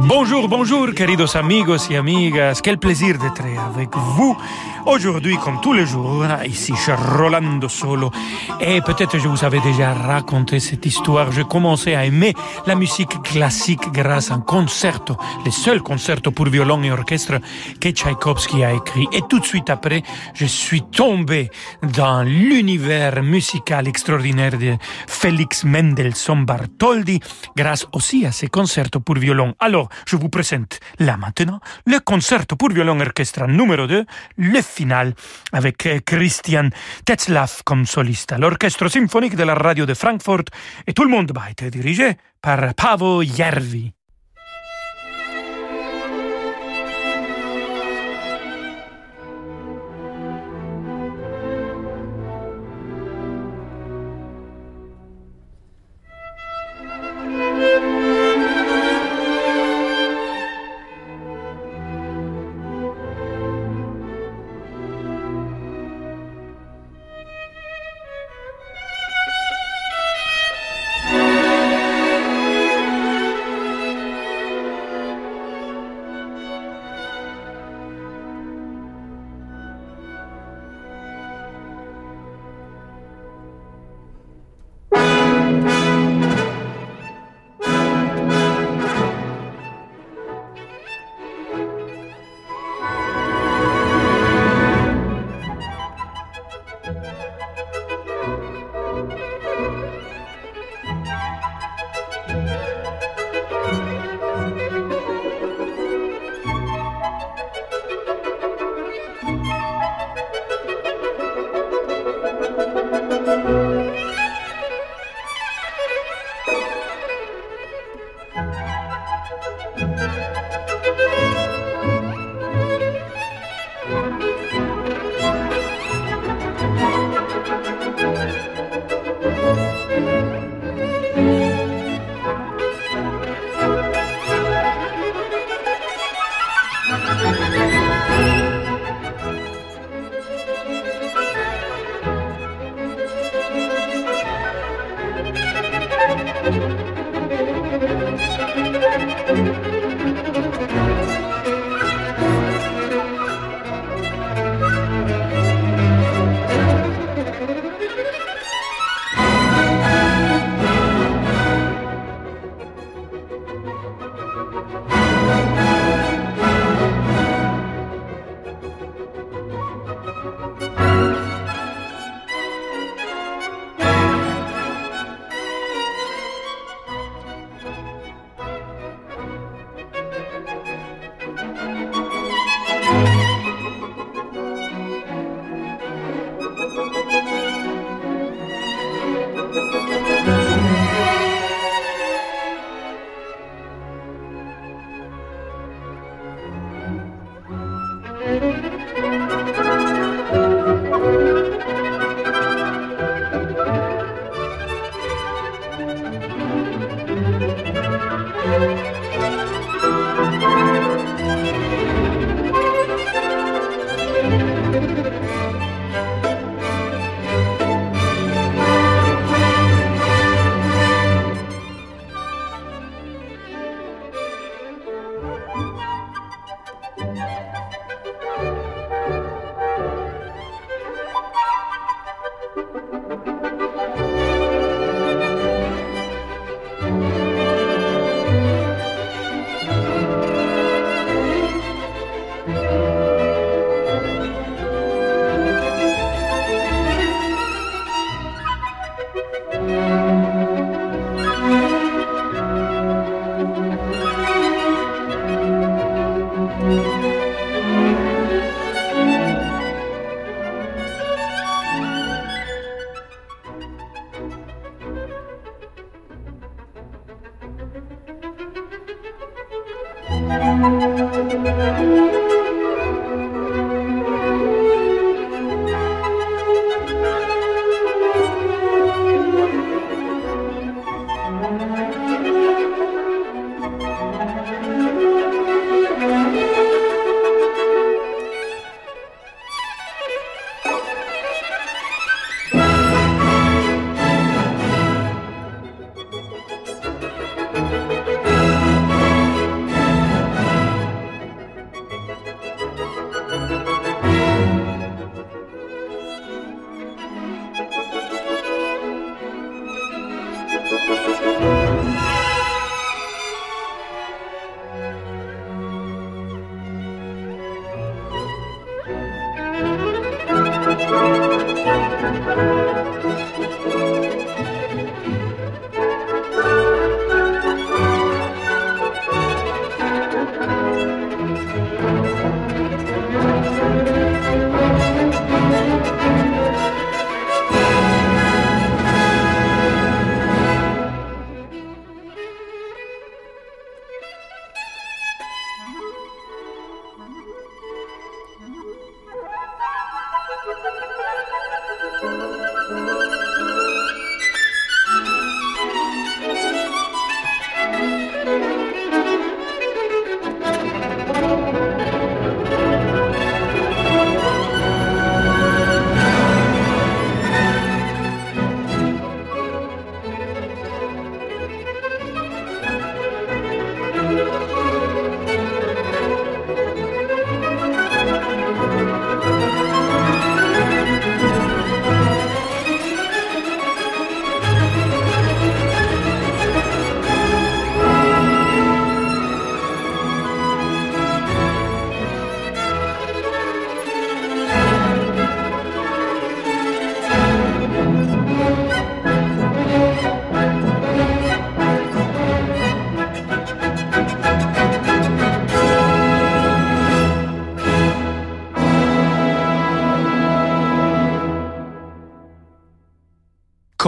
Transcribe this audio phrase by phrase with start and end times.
[0.00, 2.60] Bonjour, bonjour, queridos amigos y amigas.
[2.62, 4.36] Quel plaisir d'être avec vous
[4.84, 8.10] aujourd'hui, comme tous les jours, ici chez Rolando Solo.
[8.60, 11.32] Et peut-être je vous avais déjà raconté cette histoire.
[11.32, 12.34] J'ai commencé à aimer
[12.66, 17.40] la musique classique grâce à un concerto, le seul concerto pour violon et orchestre
[17.80, 19.08] que Tchaïkovski a écrit.
[19.12, 20.02] Et tout de suite après,
[20.34, 21.50] je suis tombé
[21.82, 24.76] dans l'univers musical extraordinaire de
[25.06, 27.20] Félix Mendelssohn Bartholdy
[27.56, 29.54] grâce aussi à ces concertos pour violon.
[30.06, 34.04] Je vous présente là maintenant le concerto pour violon orchestre numéro 2,
[34.38, 35.14] le final
[35.52, 36.70] avec euh, Christian
[37.04, 38.34] Tetzlaff comme soliste.
[38.38, 40.44] L'orchestre symphonique de la radio de Francfort
[40.86, 43.95] et tout le monde va être dirigé par Pavo Järvi.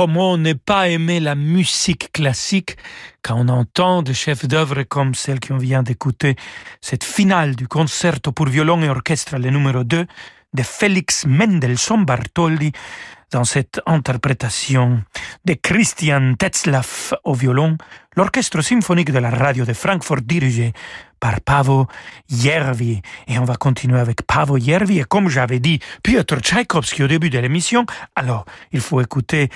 [0.00, 2.76] Comment ne pas aimer la musique classique
[3.20, 6.36] quand on entend des chefs d'œuvre comme celle qu'on vient d'écouter,
[6.80, 10.06] cette finale du concerto pour violon et orchestre, le numéro 2,
[10.54, 12.70] de Félix Mendelssohn Bartholdy,
[13.32, 15.02] dans cette interprétation
[15.44, 17.76] de Christian Tetzlaff au violon,
[18.16, 20.74] l'orchestre symphonique de la radio de Francfort dirigé
[21.20, 21.86] par Pavo
[22.28, 23.00] Järvi.
[23.26, 24.98] Et on va continuer avec Pavo Järvi.
[25.00, 27.86] Et comme j'avais dit Piotr Tchaïkovski au début de l'émission,
[28.16, 29.48] alors il faut écouter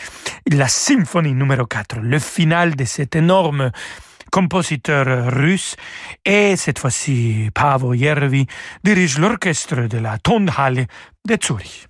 [0.51, 3.71] la symphonie numéro 4, le final de cet énorme
[4.31, 5.77] compositeur russe.
[6.25, 8.47] Et cette fois-ci, Pavo Järvi
[8.83, 10.87] dirige l'orchestre de la Tonhalle
[11.27, 11.87] de Zurich.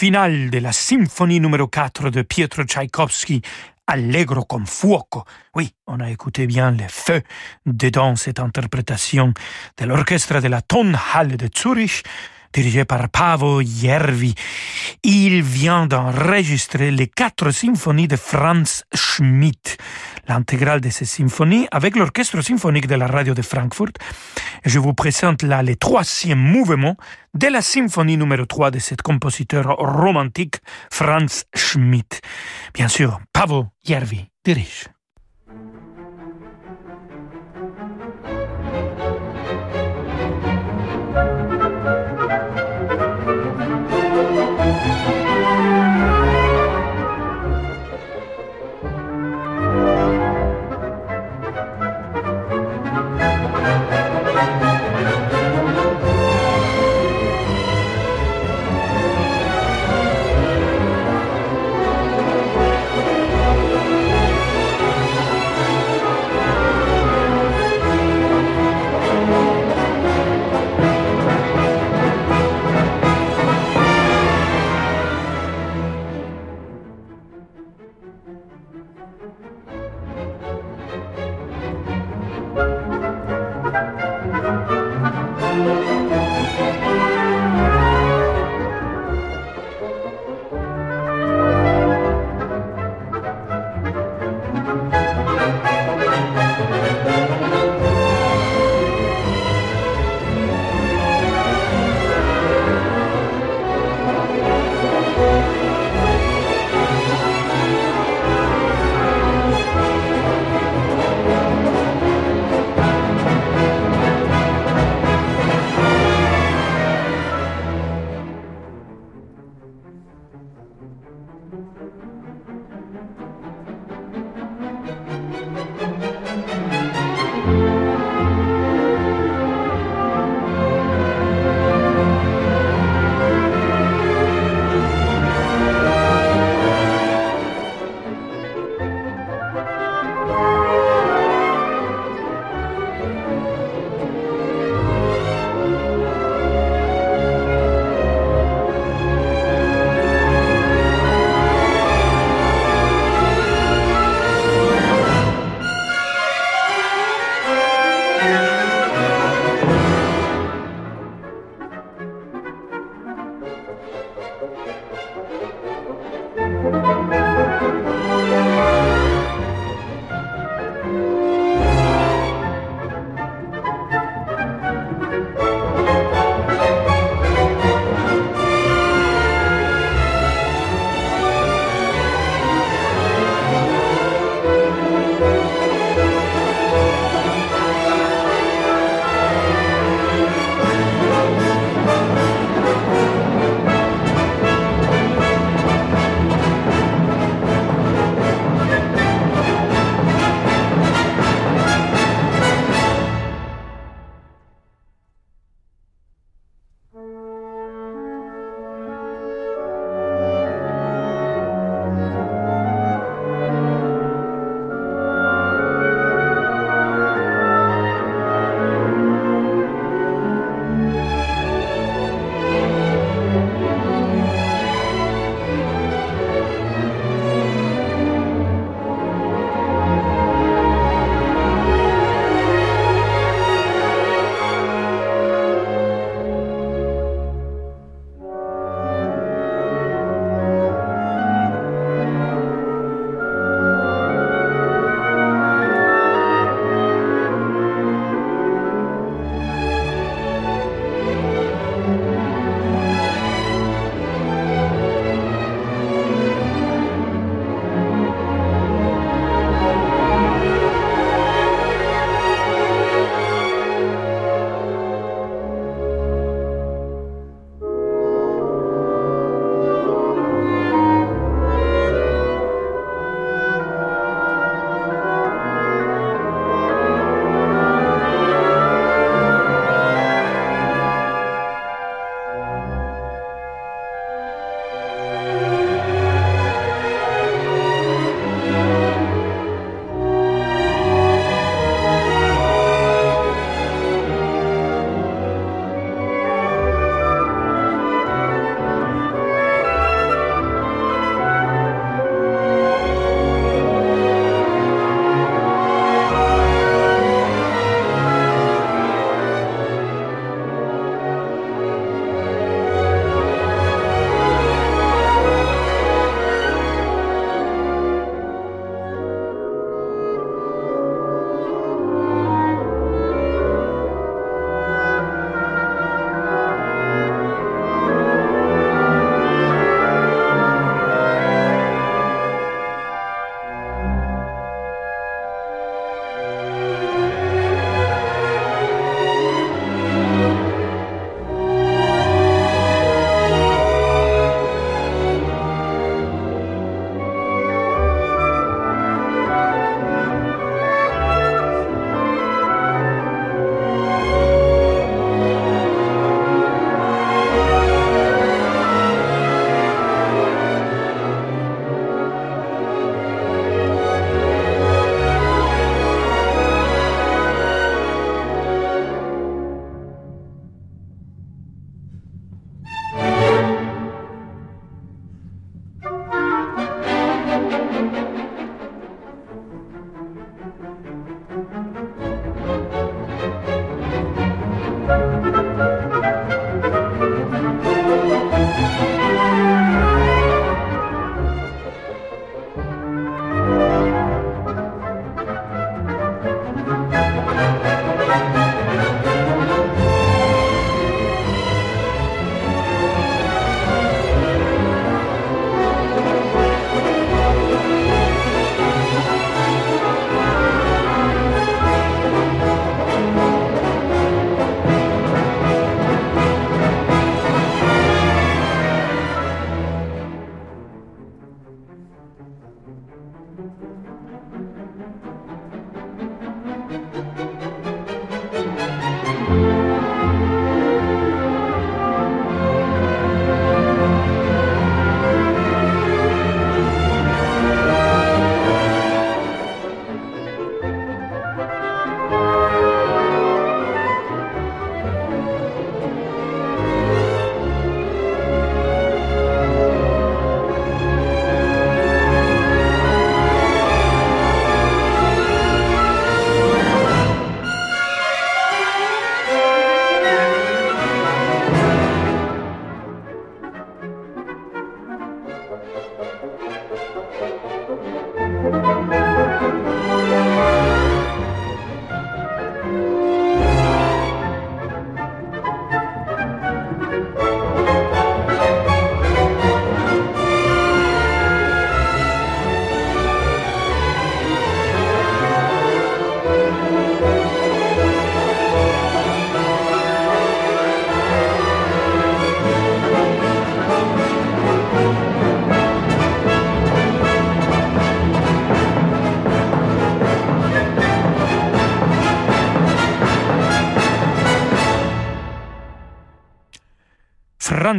[0.00, 3.42] Finale de la symphonie numéro 4 de Pietro Tchaïkovski,
[3.86, 5.26] Allegro con fuoco.
[5.54, 7.22] Oui, on a écouté bien le feu
[7.66, 9.34] dedans cette interprétation
[9.76, 12.02] de l'orchestre de la Tonhalle de Zurich,
[12.52, 14.34] dirigé par Pavo Järvi.
[15.02, 19.76] Il vient d'enregistrer les quatre symphonies de Franz Schmidt,
[20.28, 23.92] l'intégrale de ces symphonies avec l'orchestre symphonique de la radio de Francfort.
[24.64, 26.96] je vous présente là le troisième mouvement
[27.34, 30.56] de la symphonie numéro 3 de cet compositeur romantique
[30.90, 32.20] Franz Schmidt.
[32.74, 34.99] Bien sûr, Pavo Järvi dirige.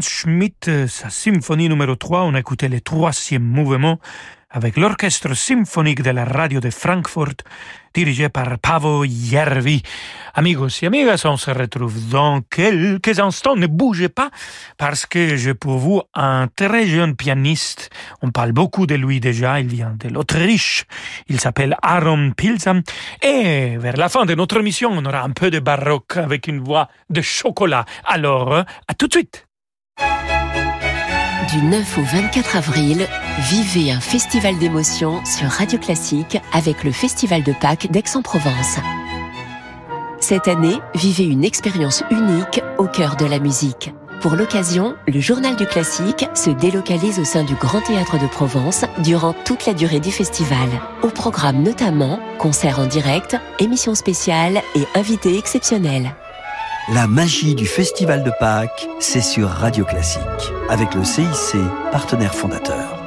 [0.01, 3.99] Franz Schmidt, sa symphonie numéro 3, on a écouté le troisième mouvement
[4.49, 7.35] avec l'orchestre symphonique de la radio de Francfort,
[7.93, 9.83] dirigé par Pavo Järvi.
[10.33, 13.55] Amigos et amigas, on se retrouve dans quelques instants.
[13.55, 14.31] Ne bougez pas,
[14.77, 17.91] parce que j'ai pour vous un très jeune pianiste.
[18.23, 19.59] On parle beaucoup de lui déjà.
[19.59, 20.85] Il vient de l'Autriche.
[21.27, 22.81] Il s'appelle Aaron Pilsam.
[23.21, 26.59] Et vers la fin de notre émission, on aura un peu de baroque avec une
[26.59, 27.85] voix de chocolat.
[28.05, 28.53] Alors,
[28.87, 29.45] à tout de suite.
[31.51, 33.07] Du 9 au 24 avril,
[33.39, 38.77] vivez un festival d'émotions sur Radio Classique avec le Festival de Pâques d'Aix-en-Provence.
[40.21, 43.91] Cette année, vivez une expérience unique au cœur de la musique.
[44.21, 48.85] Pour l'occasion, le Journal du Classique se délocalise au sein du Grand Théâtre de Provence
[48.99, 50.69] durant toute la durée du festival.
[51.03, 56.15] Au programme notamment concerts en direct, émissions spéciales et invités exceptionnels.
[56.93, 60.21] La magie du Festival de Pâques, c'est sur Radio Classique,
[60.67, 61.55] avec le CIC,
[61.89, 63.01] partenaire fondateur.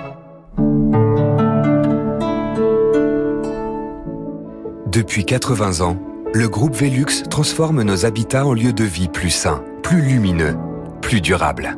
[4.87, 5.99] Depuis 80 ans,
[6.33, 10.57] le groupe Velux transforme nos habitats en lieux de vie plus sains, plus lumineux,
[11.03, 11.77] plus durables.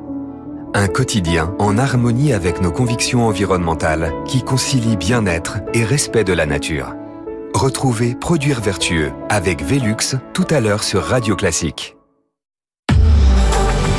[0.74, 6.46] Un quotidien en harmonie avec nos convictions environnementales qui concilie bien-être et respect de la
[6.46, 6.94] nature.
[7.52, 11.95] Retrouvez Produire Vertueux avec Velux tout à l'heure sur Radio Classique.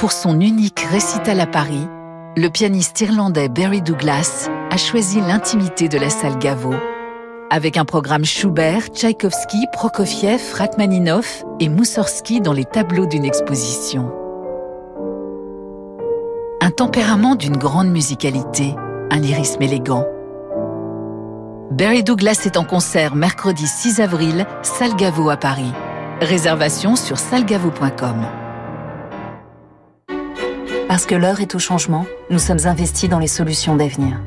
[0.00, 1.86] Pour son unique récital à Paris,
[2.34, 6.72] le pianiste irlandais Barry Douglas a choisi l'intimité de la salle Gaveau.
[7.50, 14.10] Avec un programme Schubert, Tchaïkovski, Prokofiev, Rachmaninoff et Moussorski dans les tableaux d'une exposition.
[16.62, 18.74] Un tempérament d'une grande musicalité,
[19.10, 20.06] un lyrisme élégant.
[21.72, 25.74] Barry Douglas est en concert mercredi 6 avril, salle Gaveau à Paris.
[26.22, 28.39] Réservation sur salgavo.com.
[30.90, 34.20] Parce que l'heure est au changement, nous sommes investis dans les solutions d'avenir.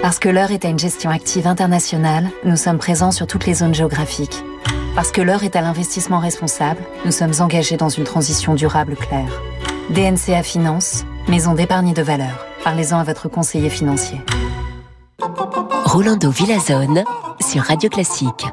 [0.00, 3.52] Parce que l'heure est à une gestion active internationale, nous sommes présents sur toutes les
[3.52, 4.42] zones géographiques.
[4.94, 9.42] Parce que l'heure est à l'investissement responsable, nous sommes engagés dans une transition durable claire.
[9.90, 12.46] DNCA Finance, maison d'épargne de valeur.
[12.64, 14.18] Parlez-en à votre conseiller financier.
[15.84, 17.04] Rolando Villazone
[17.42, 18.46] sur Radio Classique.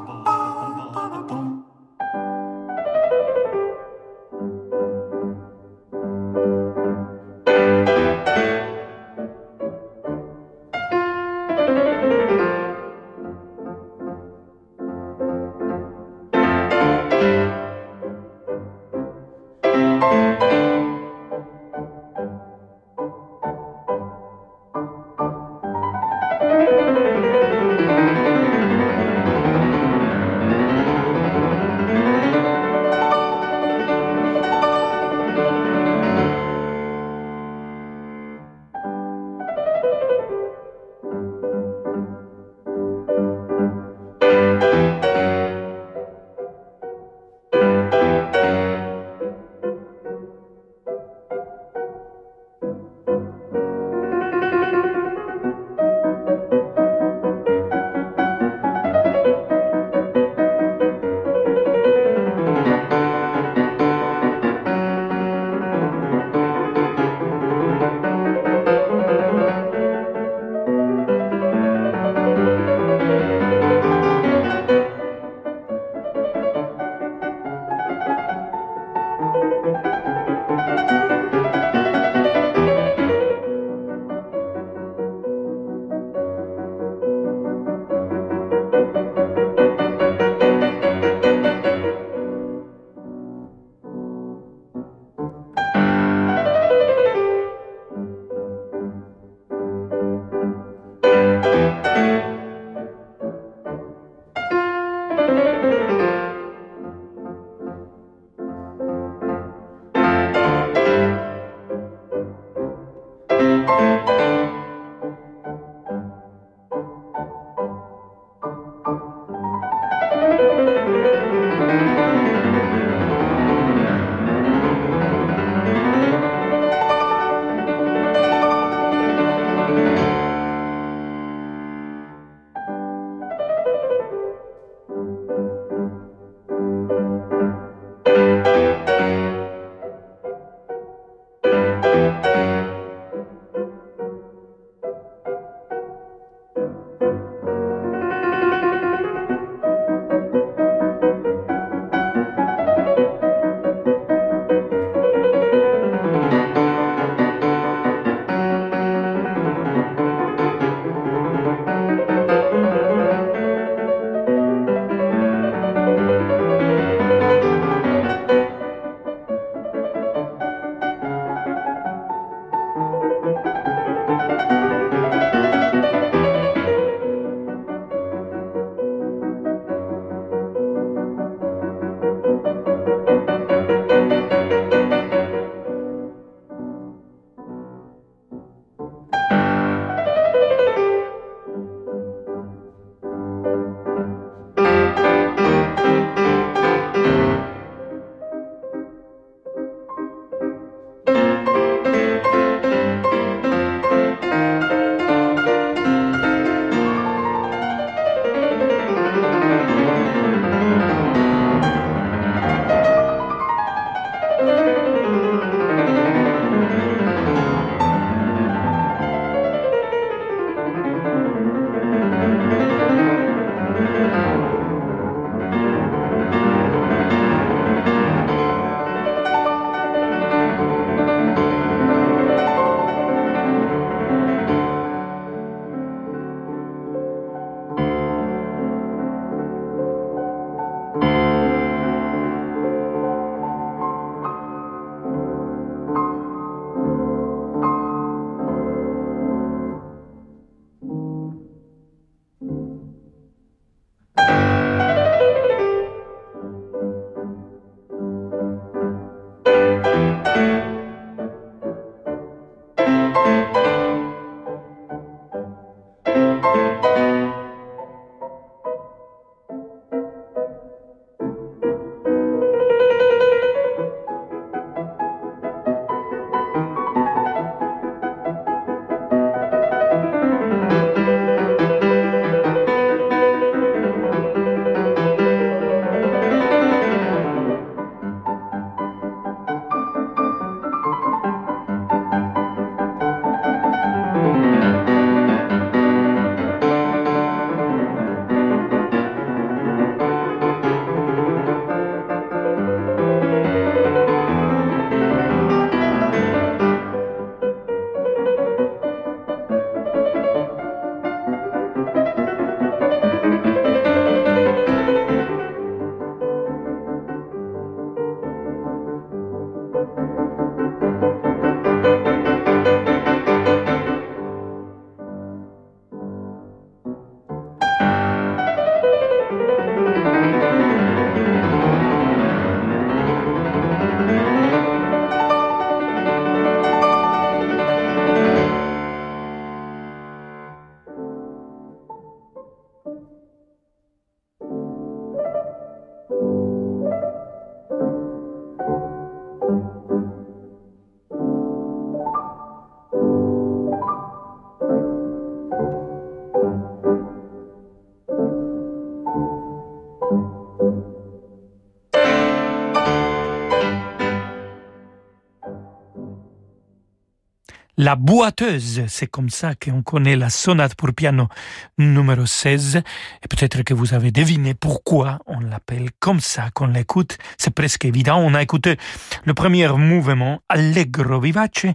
[367.84, 371.28] La boiteuse, c'est comme ça qu'on connaît la sonate pour piano
[371.76, 372.76] numéro 16.
[372.76, 377.18] Et peut-être que vous avez deviné pourquoi on l'appelle comme ça, qu'on l'écoute.
[377.36, 378.16] C'est presque évident.
[378.20, 378.78] On a écouté
[379.26, 381.66] le premier mouvement, Allegro vivace.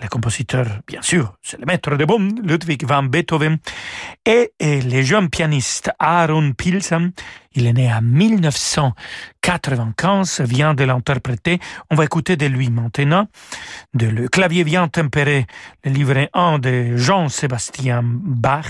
[0.00, 3.58] Le compositeur, bien sûr, c'est le maître de bon, Ludwig van Beethoven.
[4.26, 7.10] Et, et le jeune pianiste Aaron Pilsam,
[7.54, 11.58] il est né en 1995, vient de l'interpréter.
[11.90, 13.26] On va écouter de lui maintenant,
[13.94, 15.46] de Le clavier vient tempérer,
[15.84, 18.66] le livret 1 de Jean-Sébastien Bach.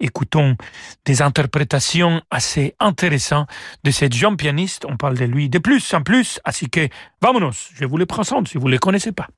[0.00, 0.56] Écoutons
[1.04, 3.48] des interprétations assez intéressantes
[3.82, 4.84] de ce jeune pianiste.
[4.88, 6.88] On parle de lui de plus en plus, ainsi que,
[7.20, 9.28] vamonos, je vous les présente si vous ne les connaissez pas.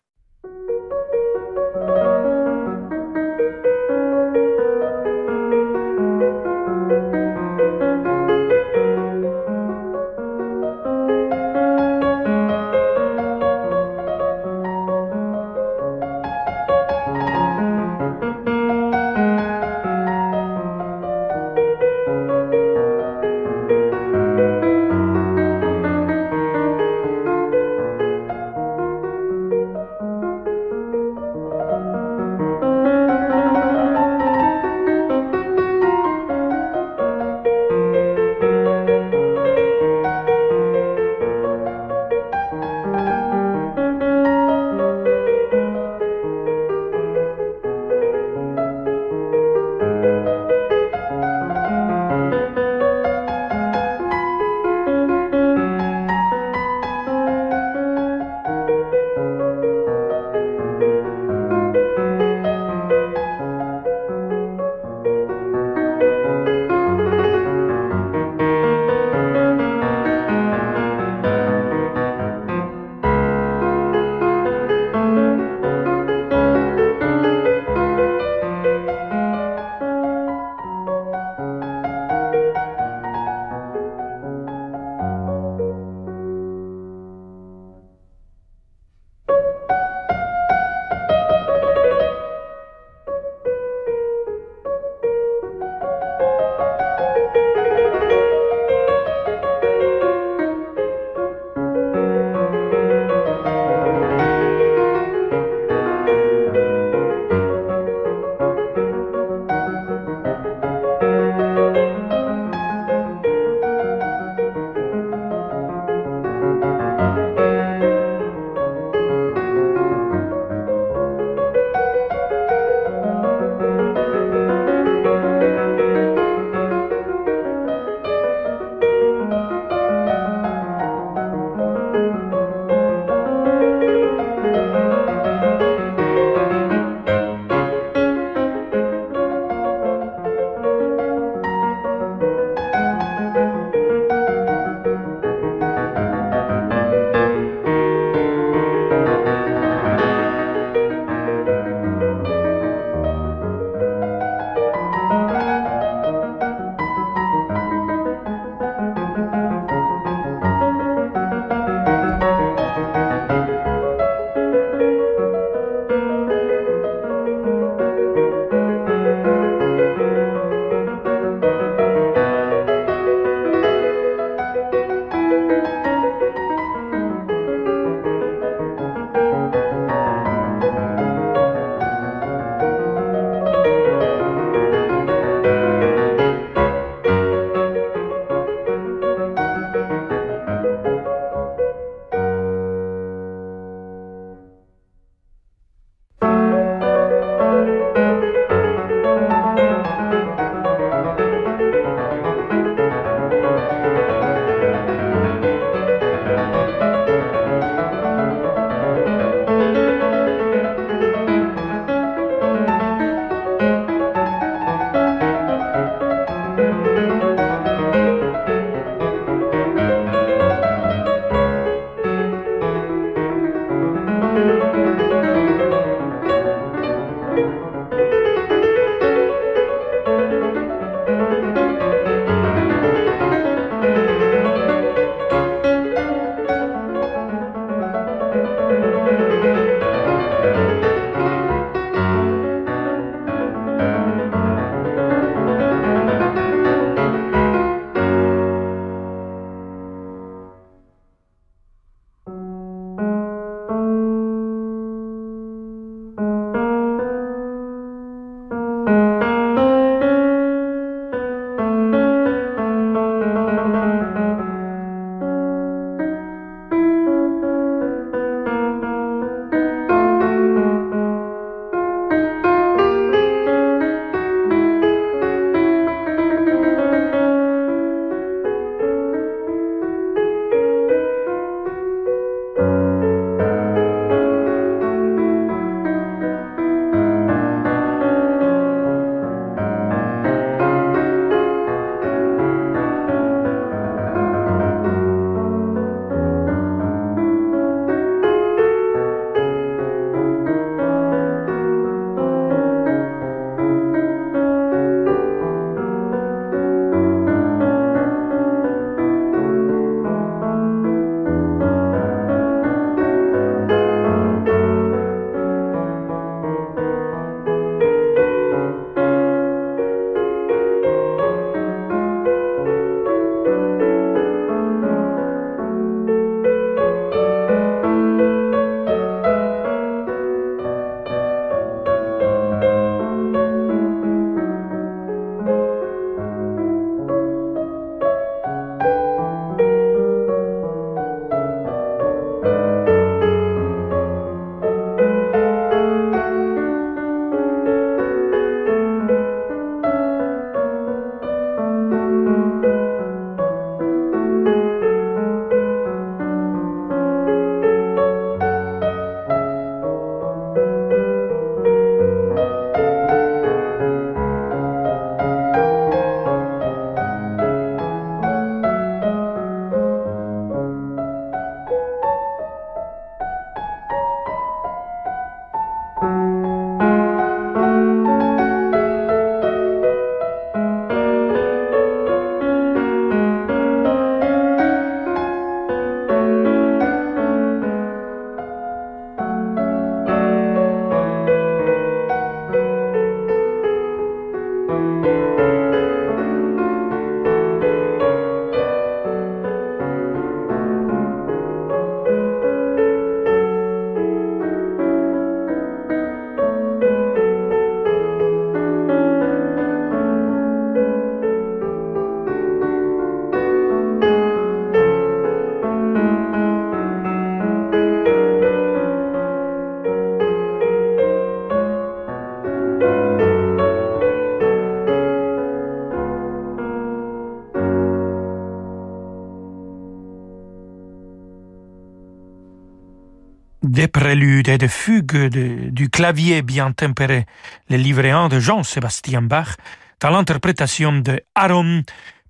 [434.49, 435.29] Et des fugues
[435.71, 437.27] du clavier bien tempéré,
[437.69, 439.57] le livret 1 de Jean-Sébastien Bach,
[440.01, 441.83] dans l'interprétation de Aaron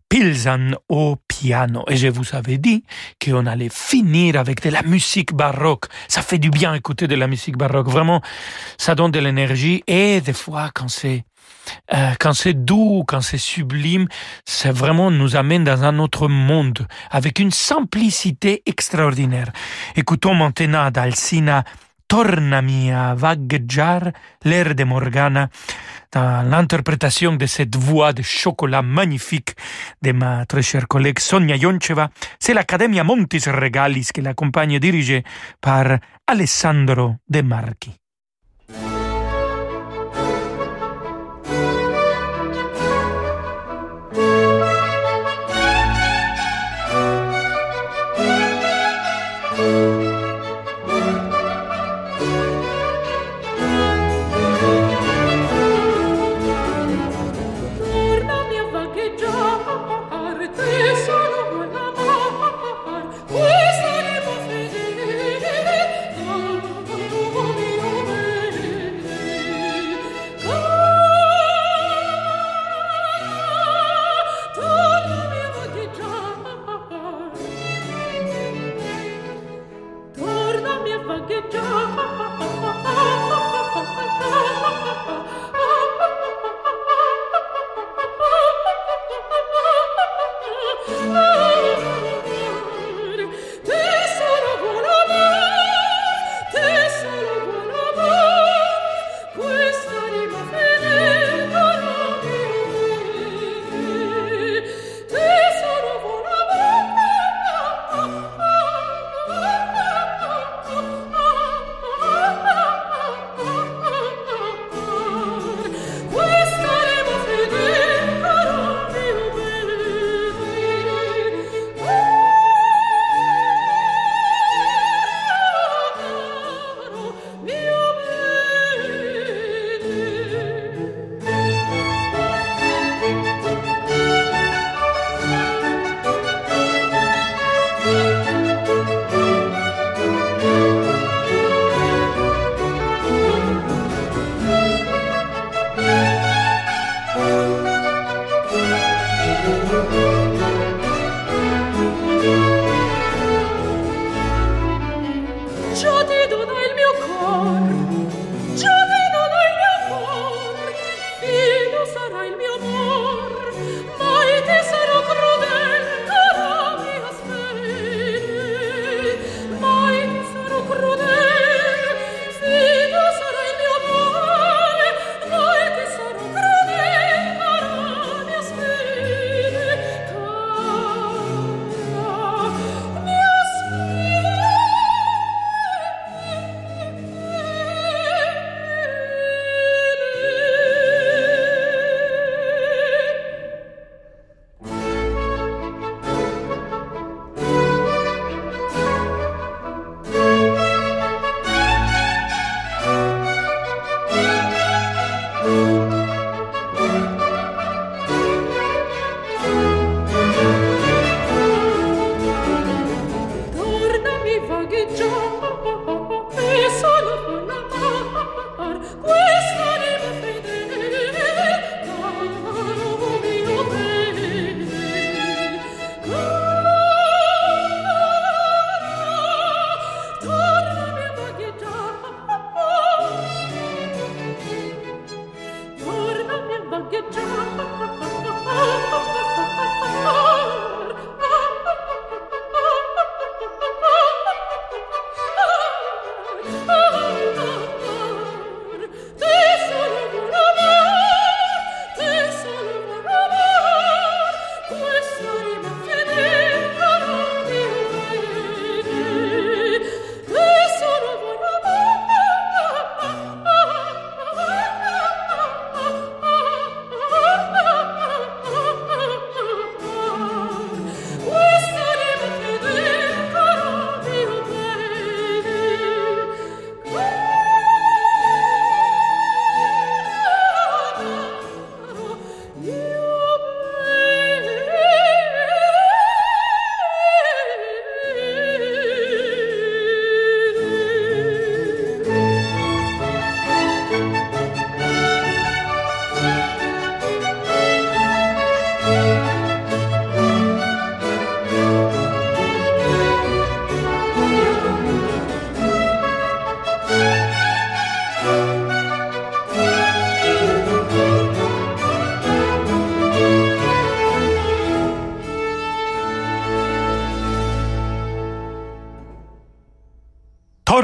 [0.08, 1.84] Pilsan au piano.
[1.88, 2.84] Et je vous avais dit
[3.22, 5.86] qu'on allait finir avec de la musique baroque.
[6.08, 7.88] Ça fait du bien écouter de la musique baroque.
[7.88, 8.22] Vraiment,
[8.78, 9.82] ça donne de l'énergie.
[9.86, 11.24] Et des fois, quand c'est
[11.92, 14.06] euh, quand c'est doux, quand c'est sublime,
[14.44, 19.50] ça vraiment nous amène dans un autre monde avec une simplicité extraordinaire.
[19.96, 21.64] Écoutons maintenant d'Alcina
[22.06, 24.12] Tornami a vagheggiar
[24.44, 25.48] l'air de Morgana
[26.12, 29.56] dans l'interprétation de cette voix de chocolat magnifique
[30.02, 32.10] de ma très chère collègue Sonia Yoncheva.
[32.38, 35.24] C'est l'Accademia Montis Regalis qui l'accompagne dirigée
[35.60, 38.05] par Alessandro De Marchi.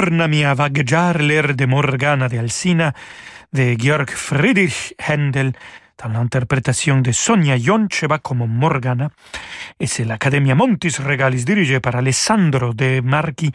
[0.04, 2.92] A de Morgana de Alsina
[3.52, 5.52] de Georg Friedrich Händel
[6.02, 9.10] dans l'interprétation de Sonia Joncheva comme Morgana.
[9.78, 13.52] Et c'est l'Academia Montis Regalis dirigée par Alessandro De Marchi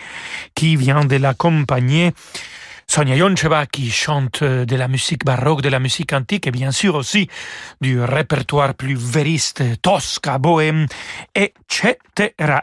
[0.55, 2.13] qui vient de l'accompagner.
[2.89, 6.95] Sonia Joncheva qui chante de la musique baroque, de la musique antique et bien sûr
[6.95, 7.27] aussi
[7.81, 10.87] du répertoire plus vériste, tosca, bohème,
[11.35, 11.97] etc.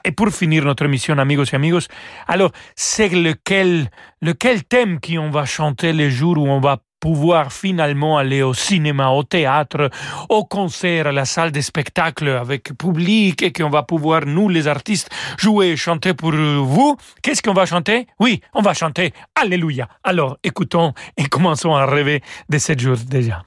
[0.02, 1.88] Et pour finir notre émission, amigos et amigos,
[2.26, 3.90] alors c'est lequel,
[4.22, 9.10] lequel thème qu'on va chanter les jours où on va pouvoir finalement aller au cinéma,
[9.10, 9.90] au théâtre,
[10.30, 14.66] au concert, à la salle de spectacle avec public et qu'on va pouvoir, nous les
[14.68, 16.96] artistes, jouer et chanter pour vous.
[17.20, 18.06] Qu'est-ce qu'on va chanter?
[18.20, 19.86] Oui, on va chanter Alléluia.
[20.02, 23.42] Alors écoutons et commençons à rêver de ce jour déjà.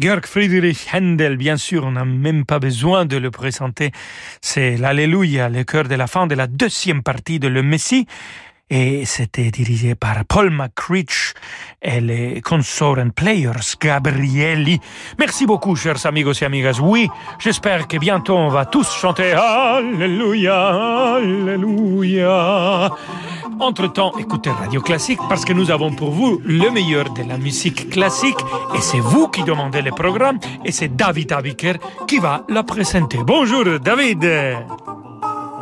[0.00, 3.90] Georg Friedrich Händel, bien sûr, on n'a même pas besoin de le présenter.
[4.40, 8.06] C'est l'Alléluia, le cœur de la fin de la deuxième partie de Le Messie.
[8.70, 11.32] Et c'était dirigé par Paul McCreech
[11.80, 14.78] et les Consort and Players Gabrielli.
[15.18, 16.78] Merci beaucoup, chers amigos et amigas.
[16.82, 17.08] Oui,
[17.38, 22.90] j'espère que bientôt on va tous chanter Alléluia, Alléluia.
[23.58, 27.88] Entre-temps, écoutez Radio Classique parce que nous avons pour vous le meilleur de la musique
[27.90, 28.38] classique
[28.76, 31.74] et c'est vous qui demandez le programme et c'est David Abiker
[32.06, 33.18] qui va la présenter.
[33.24, 34.24] Bonjour David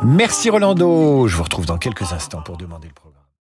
[0.03, 1.27] Merci Rolando.
[1.27, 2.93] Je vous retrouve dans quelques instants pour demander le